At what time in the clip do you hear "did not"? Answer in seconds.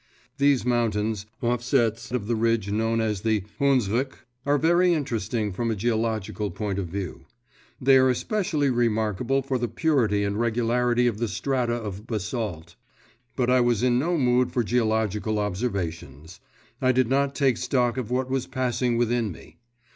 16.91-17.35